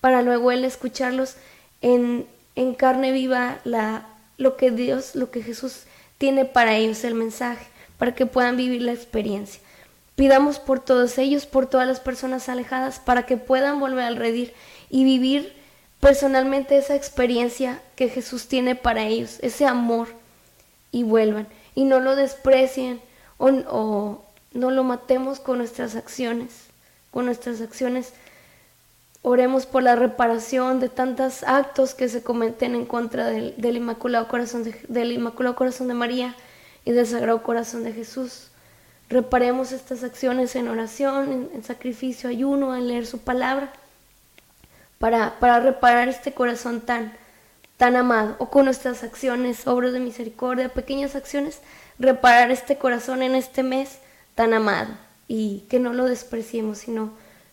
para 0.00 0.22
luego 0.22 0.52
Él 0.52 0.64
escucharlos 0.64 1.36
en, 1.80 2.26
en 2.54 2.74
carne 2.74 3.10
viva 3.10 3.58
lo 4.36 4.56
que 4.56 4.70
Dios, 4.70 5.14
lo 5.14 5.30
que 5.30 5.42
Jesús 5.42 5.84
tiene 6.18 6.44
para 6.44 6.76
ellos, 6.76 7.04
el 7.04 7.14
mensaje, 7.14 7.66
para 7.98 8.14
que 8.14 8.26
puedan 8.26 8.56
vivir 8.56 8.82
la 8.82 8.92
experiencia. 8.92 9.60
Pidamos 10.14 10.60
por 10.60 10.78
todos 10.78 11.18
ellos, 11.18 11.46
por 11.46 11.66
todas 11.66 11.88
las 11.88 12.00
personas 12.00 12.48
alejadas, 12.48 13.00
para 13.00 13.26
que 13.26 13.36
puedan 13.36 13.80
volver 13.80 14.04
al 14.04 14.16
redir 14.16 14.54
y 14.90 15.04
vivir 15.04 15.54
personalmente 16.00 16.76
esa 16.76 16.94
experiencia 16.94 17.80
que 17.96 18.08
Jesús 18.08 18.46
tiene 18.46 18.76
para 18.76 19.04
ellos, 19.06 19.38
ese 19.40 19.66
amor, 19.66 20.08
y 20.92 21.02
vuelvan, 21.02 21.48
y 21.74 21.84
no 21.84 21.98
lo 21.98 22.14
desprecien, 22.14 23.00
o, 23.38 24.22
no 24.52 24.70
lo 24.70 24.84
matemos 24.84 25.40
con 25.40 25.58
nuestras 25.58 25.96
acciones, 25.96 26.66
con 27.10 27.26
nuestras 27.26 27.60
acciones. 27.60 28.12
Oremos 29.22 29.66
por 29.66 29.82
la 29.82 29.96
reparación 29.96 30.80
de 30.80 30.88
tantos 30.88 31.42
actos 31.42 31.94
que 31.94 32.08
se 32.08 32.22
cometen 32.22 32.74
en 32.74 32.86
contra 32.86 33.26
del, 33.26 33.54
Inmaculado 33.58 34.28
Corazón 34.28 34.62
de, 34.62 34.80
del 34.88 35.32
Corazón 35.54 35.88
de 35.88 35.94
María 35.94 36.36
y 36.84 36.92
del 36.92 37.06
Sagrado 37.06 37.42
Corazón 37.42 37.82
de 37.84 37.92
Jesús. 37.92 38.48
Reparemos 39.08 39.72
estas 39.72 40.04
acciones 40.04 40.54
en 40.56 40.68
oración, 40.68 41.50
en, 41.52 41.64
sacrificio, 41.64 42.28
ayuno, 42.28 42.76
en 42.76 42.88
leer 42.88 43.06
su 43.06 43.18
palabra, 43.18 43.72
para, 44.98 45.38
para 45.40 45.60
reparar 45.60 46.08
este 46.08 46.32
corazón 46.32 46.80
tan, 46.80 47.12
tan 47.76 47.96
amado, 47.96 48.36
o 48.38 48.50
con 48.50 48.66
nuestras 48.66 49.02
acciones, 49.02 49.66
obras 49.66 49.92
de 49.92 50.00
misericordia, 50.00 50.68
pequeñas 50.68 51.16
acciones 51.16 51.60
reparar 51.98 52.50
este 52.50 52.76
corazón 52.76 53.22
en 53.22 53.34
este 53.34 53.62
mes 53.62 53.98
tan 54.34 54.54
amado 54.54 54.94
y 55.28 55.64
que 55.68 55.78
no 55.78 55.92
lo 55.92 56.04
despreciemos, 56.04 56.78
sino 56.78 57.12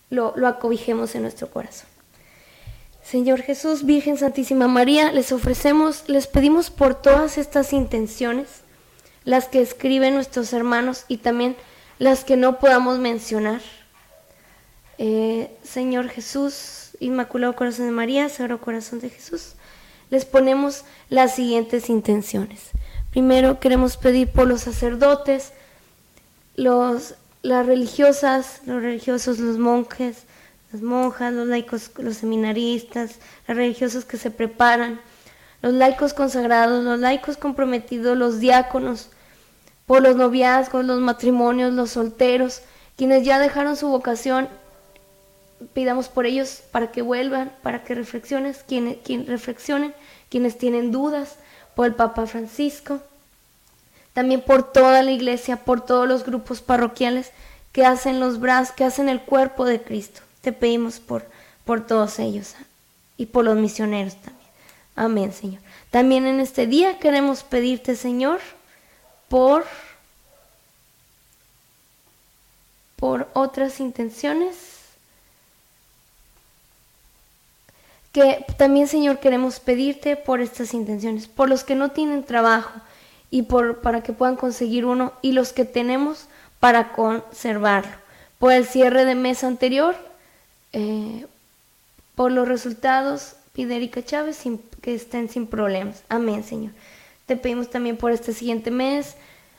lo, 0.10 0.34
lo 0.36 0.48
acobijemos 0.48 1.16
en 1.16 1.24
nuestro 1.24 1.50
corazón. 1.50 1.88
Señor 3.04 3.42
Jesús, 3.42 3.86
Virgen 3.86 4.18
Santísima 4.18 4.68
María, 4.68 5.12
les 5.12 5.32
ofrecemos, 5.32 6.04
les 6.08 6.28
pedimos 6.28 6.70
por 6.70 6.96
todas 6.96 7.38
estas 7.38 7.74
intenciones, 7.74 8.48
las 9.24 9.48
que 9.48 9.62
escriben 9.62 10.14
nuestros 10.14 10.54
hermanos 10.54 11.06
y 11.08 11.18
también 11.18 11.56
las 12.00 12.24
que 12.24 12.38
no 12.38 12.60
podamos 12.60 13.00
mencionar. 13.00 13.62
Eh, 14.98 15.52
Señor 15.64 16.10
Jesús, 16.10 16.92
Inmaculado 17.00 17.56
Corazón 17.56 17.88
de 17.88 17.92
María, 17.92 18.30
Sagrado 18.30 18.62
Corazón 18.62 19.00
de 19.00 19.10
Jesús, 19.10 19.54
les 20.10 20.26
ponemos 20.26 20.84
las 21.10 21.36
siguientes 21.36 21.90
intenciones. 21.90 22.70
Primero 23.12 23.60
queremos 23.60 23.98
pedir 23.98 24.30
por 24.30 24.48
los 24.48 24.62
sacerdotes, 24.62 25.52
los, 26.56 27.16
las 27.42 27.66
religiosas, 27.66 28.62
los 28.66 28.82
religiosos, 28.82 29.38
los 29.40 29.58
monjes, 29.58 30.24
las 30.72 30.82
monjas, 30.82 31.34
los 31.34 31.48
laicos, 31.48 31.92
los 31.98 32.18
seminaristas, 32.18 33.16
las 33.48 33.58
religiosas 33.58 34.06
que 34.06 34.18
se 34.18 34.32
preparan, 34.32 35.02
los 35.62 35.74
laicos 35.74 36.14
consagrados, 36.14 36.84
los 36.86 37.00
laicos 37.00 37.36
comprometidos, 37.36 38.18
los 38.18 38.40
diáconos, 38.40 39.10
por 39.86 40.02
los 40.02 40.16
noviazgos, 40.16 40.86
los 40.86 41.02
matrimonios, 41.02 41.74
los 41.74 41.92
solteros, 41.92 42.62
quienes 42.96 43.26
ya 43.26 43.40
dejaron 43.40 43.76
su 43.76 43.90
vocación, 43.90 44.48
pidamos 45.74 46.08
por 46.08 46.26
ellos 46.26 46.62
para 46.72 46.92
que 46.92 47.02
vuelvan, 47.02 47.52
para 47.62 47.84
que 47.84 47.94
reflexionen, 47.94 48.56
quienes, 48.68 48.98
quienes 49.04 49.28
reflexionen, 49.28 49.94
quienes 50.30 50.58
tienen 50.58 50.92
dudas, 50.92 51.36
por 51.76 51.88
el 51.88 51.96
Papa 51.96 52.26
Francisco, 52.28 53.00
también 54.14 54.42
por 54.42 54.72
toda 54.72 55.04
la 55.04 55.12
iglesia, 55.12 55.58
por 55.58 55.82
todos 55.82 56.08
los 56.08 56.26
grupos 56.26 56.62
parroquiales 56.62 57.32
que 57.72 57.86
hacen 57.86 58.20
los 58.20 58.40
brazos, 58.40 58.74
que 58.74 58.84
hacen 58.84 59.10
el 59.10 59.22
cuerpo 59.22 59.66
de 59.66 59.82
Cristo. 59.82 60.22
Te 60.42 60.52
pedimos 60.52 61.00
por, 61.00 61.26
por 61.66 61.86
todos 61.86 62.20
ellos 62.20 62.56
y 63.18 63.28
por 63.28 63.46
los 63.46 63.58
misioneros 63.58 64.16
también. 64.16 64.42
Amén, 64.96 65.34
Señor. 65.34 65.62
También 65.90 66.26
en 66.26 66.40
este 66.40 66.68
día 66.68 67.00
queremos 67.00 67.44
pedirte, 67.44 67.96
Señor, 67.96 68.40
por 69.30 69.66
por 73.02 73.28
otras 73.34 73.80
intenciones 73.80 74.56
que 78.12 78.46
también, 78.58 78.88
Señor, 78.88 79.20
queremos 79.20 79.60
pedirte 79.60 80.16
por 80.16 80.42
estas 80.42 80.74
intenciones, 80.74 81.28
por 81.28 81.50
los 81.50 81.64
que 81.64 81.76
no 81.76 81.92
tienen 81.92 82.24
trabajo 82.24 82.72
y 83.30 83.44
por, 83.44 83.80
para 83.80 84.04
que 84.04 84.12
puedan 84.12 84.36
conseguir 84.36 84.86
uno, 84.86 85.14
y 85.22 85.32
los 85.32 85.54
que 85.54 85.64
tenemos 85.64 86.28
para 86.60 86.92
conservarlo. 86.92 87.92
Por 88.40 88.52
el 88.52 88.66
cierre 88.66 89.06
de 89.06 89.16
mes 89.16 89.44
anterior, 89.44 89.96
eh, 90.74 91.26
por 92.16 92.32
los 92.32 92.48
resultados, 92.48 93.36
pide 93.54 93.78
Erika 93.78 94.04
Chávez 94.04 94.44
que 94.82 94.94
estén 94.94 95.30
sin 95.30 95.48
problemas. 95.48 96.04
Amén, 96.10 96.44
Señor. 96.44 96.74
Te 97.26 97.38
pedimos 97.38 97.70
también 97.70 97.96
por 97.96 98.12
este 98.12 98.34
siguiente 98.34 98.72
mes, 98.72 99.16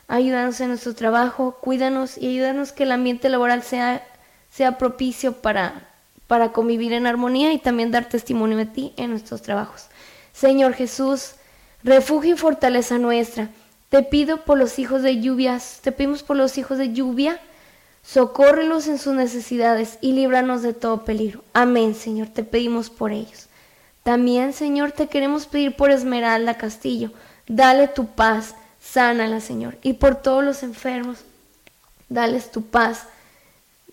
ayúdanos 0.07 0.59
en 0.61 0.67
nuestro 0.67 0.93
trabajo, 0.93 1.57
cuídanos 1.59 2.19
y 2.19 2.27
ayúdanos 2.27 2.71
que 2.71 2.83
el 2.83 2.91
ambiente 2.91 3.29
laboral 3.29 3.63
sea, 3.63 4.05
sea 4.51 4.77
propicio 4.77 5.33
para 5.41 5.92
para 6.27 6.51
convivir 6.51 6.93
en 6.93 7.07
armonía 7.07 7.53
y 7.53 7.59
también 7.59 7.91
dar 7.91 8.09
testimonio 8.09 8.57
de 8.57 8.65
ti 8.65 8.93
en 8.97 9.11
nuestros 9.11 9.41
trabajos. 9.41 9.87
Señor 10.33 10.73
Jesús, 10.73 11.35
refugio 11.83 12.35
y 12.35 12.37
fortaleza 12.37 12.97
nuestra, 12.97 13.49
Te 13.89 14.01
pido 14.01 14.37
por 14.37 14.57
los 14.57 14.79
hijos 14.79 15.03
de 15.03 15.21
lluvias, 15.21 15.79
te 15.83 15.91
pedimos 15.91 16.23
por 16.23 16.35
los 16.35 16.57
hijos 16.57 16.79
de 16.79 16.93
lluvia, 16.93 17.39
socórrelos 18.01 18.87
en 18.87 18.97
sus 18.97 19.13
necesidades 19.13 19.99
y 20.01 20.13
líbranos 20.13 20.63
de 20.63 20.73
todo 20.73 21.05
peligro. 21.05 21.43
Amén, 21.53 21.93
Señor, 21.93 22.29
te 22.29 22.43
pedimos 22.43 22.89
por 22.89 23.11
ellos. 23.11 23.49
También, 24.01 24.53
Señor, 24.53 24.91
te 24.91 25.07
queremos 25.07 25.45
pedir 25.45 25.75
por 25.75 25.91
Esmeralda 25.91 26.57
Castillo, 26.57 27.11
dale 27.47 27.87
tu 27.87 28.07
paz, 28.07 28.55
sánala, 28.81 29.39
Señor, 29.39 29.77
y 29.83 29.93
por 29.93 30.15
todos 30.15 30.43
los 30.43 30.63
enfermos, 30.63 31.19
dales 32.09 32.51
tu 32.51 32.63
paz, 32.63 33.05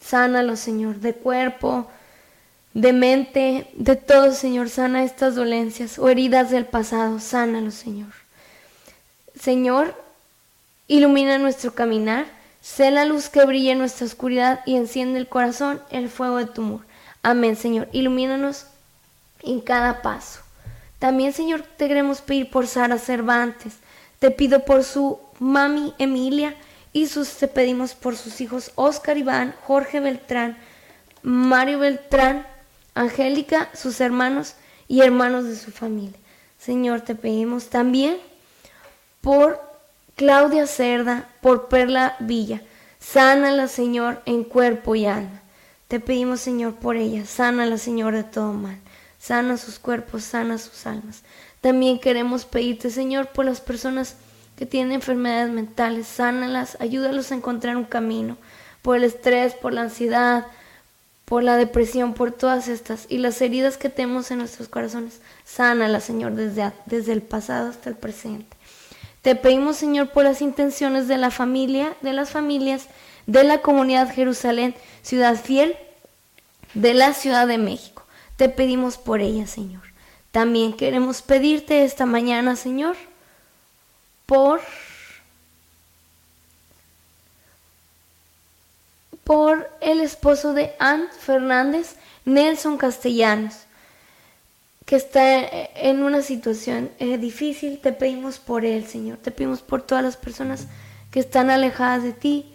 sánalos, 0.00 0.60
Señor, 0.60 0.96
de 0.96 1.14
cuerpo, 1.14 1.88
de 2.74 2.92
mente, 2.92 3.68
de 3.74 3.96
todo, 3.96 4.32
Señor. 4.32 4.68
Sana 4.68 5.04
estas 5.04 5.34
dolencias 5.34 5.98
o 5.98 6.08
heridas 6.08 6.50
del 6.50 6.66
pasado. 6.66 7.18
Sánalos, 7.18 7.74
Señor. 7.74 8.12
Señor, 9.38 9.94
ilumina 10.88 11.38
nuestro 11.38 11.74
caminar. 11.74 12.26
Sé 12.60 12.90
la 12.90 13.04
luz 13.04 13.28
que 13.28 13.44
brilla 13.44 13.72
en 13.72 13.78
nuestra 13.78 14.06
oscuridad 14.06 14.60
y 14.66 14.76
enciende 14.76 15.18
el 15.18 15.28
corazón 15.28 15.80
el 15.90 16.08
fuego 16.10 16.36
de 16.36 16.46
tu 16.46 16.62
amor. 16.62 16.80
Amén, 17.22 17.56
Señor. 17.56 17.88
Ilumínanos 17.92 18.66
en 19.42 19.60
cada 19.60 20.02
paso. 20.02 20.40
También, 20.98 21.32
Señor, 21.32 21.62
te 21.62 21.88
queremos 21.88 22.20
pedir 22.20 22.50
por 22.50 22.66
Sara 22.66 22.98
Cervantes. 22.98 23.74
Te 24.18 24.30
pido 24.30 24.66
por 24.66 24.84
su 24.84 25.18
mami 25.38 25.94
Emilia 25.98 26.54
y 26.92 27.06
sus, 27.06 27.34
te 27.36 27.48
pedimos 27.48 27.94
por 27.94 28.16
sus 28.16 28.40
hijos 28.42 28.72
Oscar 28.74 29.16
Iván, 29.16 29.54
Jorge 29.62 30.00
Beltrán, 30.00 30.58
Mario 31.22 31.78
Beltrán, 31.78 32.46
Angélica, 33.00 33.70
sus 33.72 34.00
hermanos 34.00 34.56
y 34.86 35.00
hermanos 35.00 35.44
de 35.44 35.56
su 35.56 35.70
familia. 35.70 36.18
Señor, 36.58 37.00
te 37.00 37.14
pedimos 37.14 37.70
también 37.70 38.18
por 39.22 39.58
Claudia 40.16 40.66
Cerda, 40.66 41.26
por 41.40 41.68
Perla 41.68 42.16
Villa. 42.20 42.60
Sánala, 42.98 43.68
Señor, 43.68 44.20
en 44.26 44.44
cuerpo 44.44 44.94
y 44.94 45.06
alma. 45.06 45.40
Te 45.88 45.98
pedimos, 45.98 46.40
Señor, 46.40 46.74
por 46.74 46.96
ella. 46.96 47.24
Sánala, 47.24 47.78
Señor, 47.78 48.14
de 48.14 48.24
todo 48.24 48.52
mal. 48.52 48.76
Sana 49.18 49.56
sus 49.56 49.78
cuerpos, 49.78 50.24
sana 50.24 50.58
sus 50.58 50.86
almas. 50.86 51.22
También 51.62 51.98
queremos 51.98 52.44
pedirte, 52.44 52.90
Señor, 52.90 53.28
por 53.28 53.46
las 53.46 53.62
personas 53.62 54.16
que 54.56 54.66
tienen 54.66 54.92
enfermedades 54.92 55.50
mentales. 55.50 56.06
Sánalas, 56.06 56.76
ayúdalos 56.80 57.32
a 57.32 57.36
encontrar 57.36 57.78
un 57.78 57.84
camino. 57.84 58.36
Por 58.82 58.98
el 58.98 59.04
estrés, 59.04 59.54
por 59.54 59.72
la 59.72 59.82
ansiedad, 59.82 60.46
por 61.30 61.44
la 61.44 61.56
depresión, 61.56 62.12
por 62.12 62.32
todas 62.32 62.66
estas 62.66 63.06
y 63.08 63.18
las 63.18 63.40
heridas 63.40 63.76
que 63.76 63.88
tenemos 63.88 64.32
en 64.32 64.38
nuestros 64.38 64.68
corazones. 64.68 65.20
Sánalas, 65.44 66.02
Señor, 66.02 66.32
desde, 66.32 66.72
desde 66.86 67.12
el 67.12 67.22
pasado 67.22 67.70
hasta 67.70 67.88
el 67.88 67.94
presente. 67.94 68.56
Te 69.22 69.36
pedimos, 69.36 69.76
Señor, 69.76 70.08
por 70.10 70.24
las 70.24 70.42
intenciones 70.42 71.06
de 71.06 71.18
la 71.18 71.30
familia, 71.30 71.94
de 72.00 72.14
las 72.14 72.30
familias, 72.30 72.88
de 73.28 73.44
la 73.44 73.58
comunidad 73.58 74.12
Jerusalén, 74.12 74.74
ciudad 75.02 75.36
fiel, 75.36 75.76
de 76.74 76.94
la 76.94 77.14
Ciudad 77.14 77.46
de 77.46 77.58
México. 77.58 78.02
Te 78.34 78.48
pedimos 78.48 78.98
por 78.98 79.20
ella, 79.20 79.46
Señor. 79.46 79.82
También 80.32 80.72
queremos 80.72 81.22
pedirte 81.22 81.84
esta 81.84 82.06
mañana, 82.06 82.56
Señor, 82.56 82.96
por 84.26 84.60
por 89.30 89.70
el 89.80 90.00
esposo 90.00 90.54
de 90.54 90.72
Ann 90.80 91.04
Fernández, 91.16 91.94
Nelson 92.24 92.76
Castellanos, 92.76 93.54
que 94.86 94.96
está 94.96 95.22
en 95.76 96.02
una 96.02 96.20
situación 96.20 96.90
eh, 96.98 97.16
difícil. 97.16 97.78
Te 97.80 97.92
pedimos 97.92 98.40
por 98.40 98.64
él, 98.64 98.88
Señor. 98.88 99.18
Te 99.18 99.30
pedimos 99.30 99.62
por 99.62 99.82
todas 99.82 100.02
las 100.02 100.16
personas 100.16 100.66
que 101.12 101.20
están 101.20 101.48
alejadas 101.48 102.02
de 102.02 102.12
ti, 102.12 102.52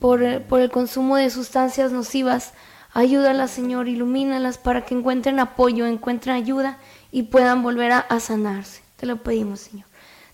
por, 0.00 0.24
eh, 0.24 0.40
por 0.40 0.60
el 0.60 0.72
consumo 0.72 1.14
de 1.14 1.30
sustancias 1.30 1.92
nocivas. 1.92 2.54
Ayúdalas, 2.92 3.52
Señor, 3.52 3.86
ilumínalas 3.86 4.58
para 4.58 4.84
que 4.84 4.96
encuentren 4.96 5.38
apoyo, 5.38 5.86
encuentren 5.86 6.34
ayuda 6.34 6.78
y 7.12 7.22
puedan 7.22 7.62
volver 7.62 7.92
a, 7.92 8.18
sanarse. 8.18 8.82
Te 8.96 9.06
lo 9.06 9.18
pedimos, 9.18 9.60
Señor. 9.60 9.86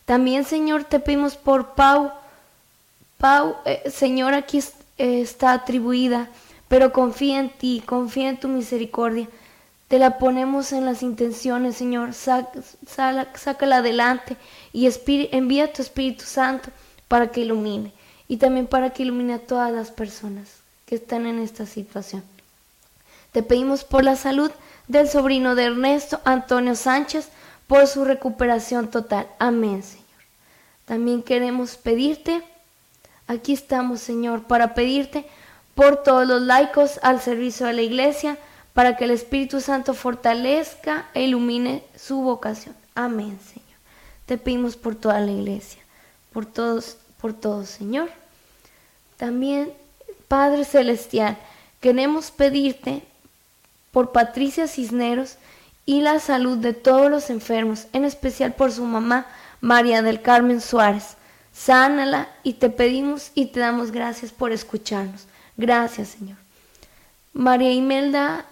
También, 0.06 0.44
Señor, 0.44 0.84
te 0.84 1.00
pedimos 1.00 1.36
por 1.36 1.74
Pau. 1.74 2.12
Pau, 3.18 3.56
eh, 3.66 3.90
Señor, 3.90 4.32
aquí 4.32 4.56
está 4.98 5.52
atribuida, 5.52 6.28
pero 6.68 6.92
confía 6.92 7.40
en 7.40 7.50
ti, 7.50 7.82
confía 7.84 8.30
en 8.30 8.40
tu 8.40 8.48
misericordia. 8.48 9.28
Te 9.88 9.98
la 9.98 10.18
ponemos 10.18 10.72
en 10.72 10.84
las 10.84 11.02
intenciones, 11.02 11.76
Señor. 11.76 12.12
sácala 12.12 13.76
adelante 13.76 14.36
y 14.72 14.88
envía 15.32 15.72
tu 15.72 15.82
Espíritu 15.82 16.24
Santo 16.24 16.70
para 17.08 17.30
que 17.30 17.42
ilumine 17.42 17.92
y 18.28 18.38
también 18.38 18.66
para 18.66 18.90
que 18.90 19.04
ilumine 19.04 19.34
a 19.34 19.38
todas 19.38 19.72
las 19.72 19.90
personas 19.90 20.56
que 20.86 20.96
están 20.96 21.26
en 21.26 21.38
esta 21.38 21.66
situación. 21.66 22.24
Te 23.32 23.42
pedimos 23.42 23.84
por 23.84 24.02
la 24.02 24.16
salud 24.16 24.50
del 24.88 25.08
sobrino 25.08 25.54
de 25.54 25.64
Ernesto, 25.64 26.20
Antonio 26.24 26.74
Sánchez, 26.74 27.28
por 27.66 27.86
su 27.86 28.04
recuperación 28.04 28.90
total. 28.90 29.28
Amén, 29.38 29.82
Señor. 29.82 30.06
También 30.84 31.22
queremos 31.22 31.76
pedirte 31.76 32.42
Aquí 33.28 33.52
estamos, 33.52 34.00
Señor, 34.00 34.44
para 34.44 34.74
pedirte 34.74 35.26
por 35.74 36.02
todos 36.02 36.26
los 36.26 36.42
laicos 36.42 37.00
al 37.02 37.20
servicio 37.20 37.66
de 37.66 37.72
la 37.72 37.82
iglesia, 37.82 38.38
para 38.72 38.96
que 38.96 39.04
el 39.04 39.10
Espíritu 39.10 39.60
Santo 39.60 39.94
fortalezca 39.94 41.06
e 41.14 41.24
ilumine 41.24 41.82
su 41.96 42.20
vocación. 42.20 42.74
Amén, 42.94 43.38
Señor. 43.44 43.66
Te 44.26 44.38
pedimos 44.38 44.76
por 44.76 44.94
toda 44.94 45.18
la 45.20 45.32
iglesia, 45.32 45.82
por 46.32 46.46
todos, 46.46 46.96
por 47.20 47.32
todos, 47.32 47.68
Señor. 47.68 48.10
También, 49.16 49.72
Padre 50.28 50.64
Celestial, 50.64 51.36
queremos 51.80 52.30
pedirte 52.30 53.02
por 53.92 54.12
Patricia 54.12 54.68
Cisneros 54.68 55.36
y 55.84 56.00
la 56.00 56.20
salud 56.20 56.58
de 56.58 56.74
todos 56.74 57.10
los 57.10 57.30
enfermos, 57.30 57.86
en 57.92 58.04
especial 58.04 58.54
por 58.54 58.72
su 58.72 58.84
mamá, 58.84 59.26
María 59.60 60.02
del 60.02 60.20
Carmen 60.20 60.60
Suárez 60.60 61.15
Sánala 61.56 62.28
y 62.42 62.54
te 62.54 62.68
pedimos 62.68 63.30
y 63.34 63.46
te 63.46 63.60
damos 63.60 63.90
gracias 63.90 64.30
por 64.30 64.52
escucharnos. 64.52 65.26
Gracias, 65.56 66.08
Señor. 66.08 66.36
María 67.32 67.72
Imelda 67.72 68.44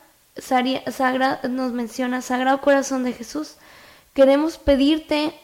nos 1.48 1.72
menciona, 1.72 2.22
Sagrado 2.22 2.60
Corazón 2.62 3.04
de 3.04 3.12
Jesús, 3.12 3.56
queremos 4.14 4.56
pedirte 4.56 5.34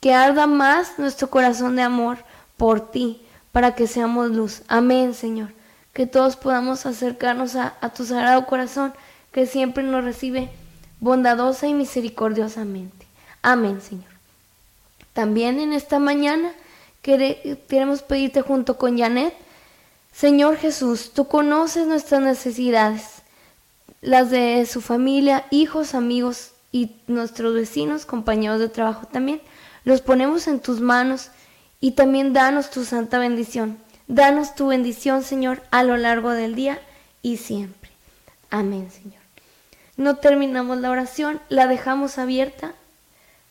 que 0.00 0.14
arda 0.14 0.46
más 0.46 0.98
nuestro 0.98 1.28
corazón 1.28 1.76
de 1.76 1.82
amor 1.82 2.18
por 2.56 2.90
ti, 2.90 3.22
para 3.52 3.74
que 3.74 3.86
seamos 3.86 4.30
luz. 4.30 4.62
Amén, 4.66 5.14
Señor. 5.14 5.50
Que 5.92 6.06
todos 6.06 6.36
podamos 6.36 6.86
acercarnos 6.86 7.54
a, 7.54 7.74
a 7.80 7.90
tu 7.90 8.04
Sagrado 8.04 8.46
Corazón, 8.46 8.92
que 9.30 9.46
siempre 9.46 9.84
nos 9.84 10.04
recibe 10.04 10.50
bondadosa 11.00 11.68
y 11.68 11.74
misericordiosamente. 11.74 13.06
Amén, 13.42 13.80
Señor. 13.80 14.10
También 15.12 15.60
en 15.60 15.72
esta 15.72 15.98
mañana 15.98 16.52
queremos 17.04 18.02
pedirte 18.02 18.40
junto 18.40 18.78
con 18.78 18.98
Janet, 18.98 19.34
Señor 20.10 20.56
Jesús, 20.56 21.12
tú 21.12 21.28
conoces 21.28 21.86
nuestras 21.86 22.22
necesidades, 22.22 23.02
las 24.00 24.30
de 24.30 24.64
su 24.64 24.80
familia, 24.80 25.44
hijos, 25.50 25.94
amigos 25.94 26.52
y 26.72 26.92
nuestros 27.06 27.54
vecinos, 27.54 28.06
compañeros 28.06 28.58
de 28.58 28.68
trabajo 28.68 29.06
también. 29.06 29.42
Los 29.84 30.00
ponemos 30.00 30.46
en 30.46 30.60
tus 30.60 30.80
manos 30.80 31.30
y 31.78 31.92
también 31.92 32.32
danos 32.32 32.70
tu 32.70 32.84
santa 32.84 33.18
bendición. 33.18 33.76
Danos 34.06 34.54
tu 34.54 34.68
bendición, 34.68 35.22
Señor, 35.22 35.62
a 35.70 35.82
lo 35.82 35.96
largo 35.96 36.30
del 36.30 36.54
día 36.54 36.80
y 37.20 37.36
siempre. 37.36 37.90
Amén, 38.50 38.90
Señor. 38.90 39.20
No 39.96 40.16
terminamos 40.16 40.78
la 40.78 40.90
oración, 40.90 41.40
la 41.48 41.66
dejamos 41.66 42.18
abierta 42.18 42.72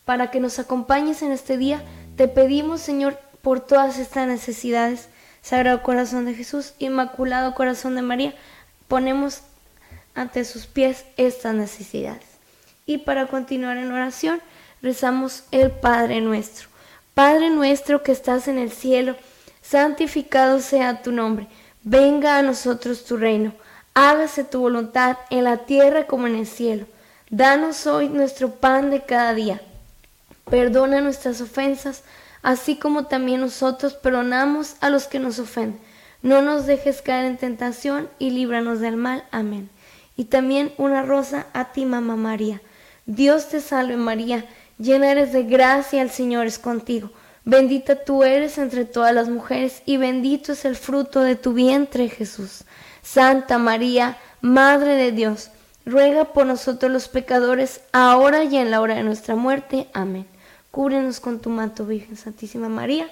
para 0.06 0.32
que 0.32 0.40
nos 0.40 0.60
acompañes 0.60 1.22
en 1.22 1.32
este 1.32 1.58
día. 1.58 1.84
Te 2.16 2.28
pedimos, 2.28 2.82
Señor, 2.82 3.20
por 3.44 3.60
todas 3.60 4.00
estas 4.00 4.26
necesidades. 4.26 5.10
Sagrado 5.42 5.84
Corazón 5.84 6.26
de 6.26 6.34
Jesús, 6.34 6.74
Inmaculado 6.80 7.54
Corazón 7.54 7.96
de 7.96 8.02
María, 8.02 8.34
ponemos 8.88 9.42
ante 10.16 10.46
sus 10.46 10.66
pies 10.66 11.04
estas 11.18 11.54
necesidades. 11.54 12.24
Y 12.86 13.00
para 13.00 13.28
continuar 13.28 13.76
en 13.78 13.92
oración, 13.92 14.42
rezamos 14.82 15.44
el 15.52 15.72
Padre 15.72 16.22
nuestro. 16.22 16.70
Padre 17.14 17.50
nuestro 17.50 18.02
que 18.02 18.14
estás 18.14 18.48
en 18.48 18.58
el 18.58 18.72
cielo, 18.72 19.18
santificado 19.62 20.62
sea 20.62 21.02
tu 21.02 21.12
nombre. 21.12 21.48
Venga 21.84 22.38
a 22.38 22.44
nosotros 22.44 23.04
tu 23.04 23.18
reino. 23.18 23.54
Hágase 23.94 24.46
tu 24.46 24.62
voluntad 24.62 25.18
en 25.30 25.44
la 25.44 25.58
tierra 25.66 26.08
como 26.08 26.28
en 26.28 26.38
el 26.38 26.48
cielo. 26.48 26.86
Danos 27.30 27.88
hoy 27.88 28.08
nuestro 28.08 28.52
pan 28.52 28.90
de 28.90 29.02
cada 29.02 29.34
día. 29.34 29.62
Perdona 30.50 31.02
nuestras 31.02 31.42
ofensas 31.42 32.04
así 32.44 32.76
como 32.76 33.06
también 33.06 33.42
nosotros 33.42 33.94
perdonamos 33.96 34.76
a 34.82 34.90
los 34.90 35.08
que 35.08 35.20
nos 35.20 35.40
ofenden. 35.40 35.80
No 36.22 36.42
nos 36.42 36.66
dejes 36.66 37.02
caer 37.02 37.26
en 37.26 37.38
tentación 37.38 38.10
y 38.20 38.30
líbranos 38.30 38.80
del 38.80 38.96
mal. 38.96 39.26
Amén. 39.32 39.70
Y 40.16 40.26
también 40.26 40.74
una 40.78 41.02
rosa 41.02 41.48
a 41.54 41.72
ti, 41.72 41.86
mamá 41.86 42.16
María. 42.16 42.62
Dios 43.06 43.50
te 43.50 43.60
salve 43.60 43.98
María, 43.98 44.46
llena 44.78 45.12
eres 45.12 45.34
de 45.34 45.44
gracia, 45.44 46.02
el 46.02 46.12
Señor 46.12 46.46
es 46.46 46.60
contigo. 46.60 47.12
Bendita 47.46 48.06
tú 48.06 48.24
eres 48.24 48.58
entre 48.58 48.86
todas 48.86 49.14
las 49.14 49.28
mujeres 49.28 49.82
y 49.86 49.98
bendito 49.98 50.54
es 50.54 50.64
el 50.64 50.78
fruto 50.78 51.22
de 51.22 51.36
tu 51.36 51.52
vientre, 51.54 52.08
Jesús. 52.08 52.64
Santa 53.02 53.58
María, 53.58 54.18
Madre 54.40 54.96
de 54.96 55.12
Dios, 55.12 55.50
ruega 55.86 56.32
por 56.32 56.46
nosotros 56.46 56.90
los 56.92 57.10
pecadores, 57.10 57.82
ahora 57.92 58.46
y 58.46 58.56
en 58.56 58.72
la 58.72 58.80
hora 58.80 58.96
de 58.96 59.04
nuestra 59.04 59.36
muerte. 59.36 59.90
Amén. 59.94 60.26
Cúbrenos 60.74 61.20
con 61.20 61.40
tu 61.40 61.52
manto, 61.52 61.86
Virgen 61.86 62.18
Santísima 62.18 62.68
María. 62.68 63.08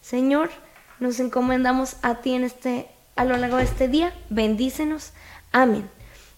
Señor, 0.00 0.50
nos 0.98 1.20
encomendamos 1.20 1.94
a 2.02 2.16
ti 2.16 2.34
en 2.34 2.42
este, 2.42 2.88
a 3.14 3.24
lo 3.24 3.36
largo 3.36 3.58
de 3.58 3.62
este 3.62 3.86
día. 3.86 4.12
Bendícenos. 4.30 5.12
Amén. 5.52 5.88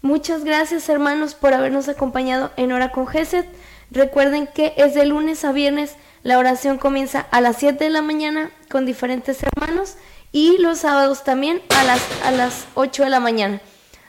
Muchas 0.02 0.44
gracias, 0.44 0.86
hermanos, 0.90 1.34
por 1.34 1.54
habernos 1.54 1.88
acompañado 1.88 2.50
en 2.58 2.72
Hora 2.72 2.92
con 2.92 3.06
Gesed. 3.06 3.46
Recuerden 3.90 4.48
que 4.48 4.74
es 4.76 4.92
de 4.92 5.06
lunes 5.06 5.46
a 5.46 5.52
viernes 5.52 5.96
la 6.24 6.38
oración 6.38 6.76
comienza 6.76 7.20
a 7.30 7.40
las 7.40 7.56
7 7.56 7.82
de 7.82 7.88
la 7.88 8.02
mañana 8.02 8.50
con 8.70 8.84
diferentes 8.84 9.38
hermanos 9.42 9.94
y 10.30 10.58
los 10.58 10.80
sábados 10.80 11.24
también 11.24 11.62
a 11.74 11.84
las, 11.84 12.02
a 12.22 12.32
las 12.32 12.66
8 12.74 13.04
de 13.04 13.08
la 13.08 13.20
mañana. 13.20 13.62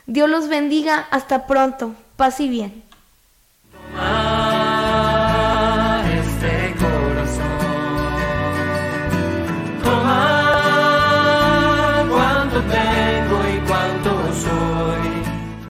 Dios 0.05 0.29
los 0.29 0.49
bendiga. 0.49 1.07
Hasta 1.11 1.47
pronto. 1.47 1.95
Paz 2.17 2.41
y 2.41 2.49
bien. 2.49 2.90